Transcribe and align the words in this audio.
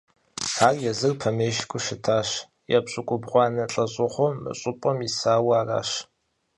Ар 0.67 0.75
езыр 0.91 1.13
помещикыу 1.21 1.81
щытащ, 1.85 2.29
епщыкӀубгъуанэ 2.77 3.63
лӀэщӀыгъуэм 3.73 4.35
мы 4.43 4.51
щӀыпӀэм 4.59 4.97
исауэ 5.07 5.53
аращ. 5.59 5.89